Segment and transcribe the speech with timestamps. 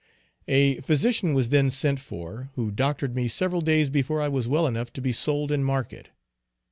[0.47, 4.65] A physician was then sent for, who doctored me several days before I was well
[4.65, 6.09] enough to be sold in market.